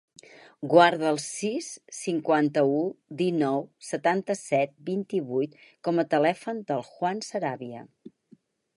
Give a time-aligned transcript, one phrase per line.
[0.69, 1.67] Guarda el sis,
[1.97, 2.81] cinquanta-u,
[3.21, 7.89] dinou, setanta-set, vint-i-vuit com a telèfon del Juan Saravia.